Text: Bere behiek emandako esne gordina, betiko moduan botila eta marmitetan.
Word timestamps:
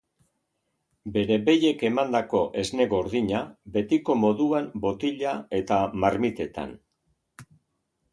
Bere 1.17 1.35
behiek 1.49 1.83
emandako 1.89 2.39
esne 2.61 2.87
gordina, 2.93 3.41
betiko 3.75 4.15
moduan 4.23 4.71
botila 4.87 5.35
eta 5.59 5.79
marmitetan. 6.05 6.73